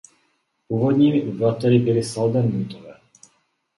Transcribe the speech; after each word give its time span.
Původními 0.67 1.21
obyvateli 1.23 1.79
byli 1.79 2.03
Sadlermiutové. 2.03 2.95